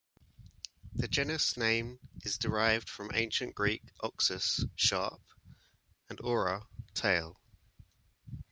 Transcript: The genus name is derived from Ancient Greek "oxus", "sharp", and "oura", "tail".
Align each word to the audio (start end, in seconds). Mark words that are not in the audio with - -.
The 0.95 1.07
genus 1.07 1.55
name 1.55 1.99
is 2.23 2.39
derived 2.39 2.89
from 2.89 3.11
Ancient 3.13 3.53
Greek 3.53 3.83
"oxus", 4.01 4.65
"sharp", 4.75 5.21
and 6.09 6.17
"oura", 6.17 6.65
"tail". 6.95 7.39